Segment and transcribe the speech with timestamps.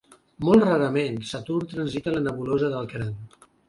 [0.47, 3.43] Molt rarament, Saturn transita la nebulosa del Cranc.